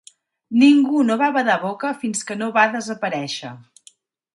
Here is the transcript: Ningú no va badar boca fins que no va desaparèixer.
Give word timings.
Ningú 0.61 1.03
no 1.11 1.19
va 1.23 1.29
badar 1.37 1.59
boca 1.67 1.95
fins 2.03 2.27
que 2.31 2.41
no 2.43 2.51
va 2.59 2.67
desaparèixer. 2.81 3.59